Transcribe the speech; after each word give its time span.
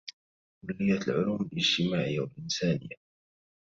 كلية 0.61 0.99
العلوم 1.07 1.49
الإجتماعية 1.53 2.19
و 2.19 2.23
الإنسانية 2.37 2.95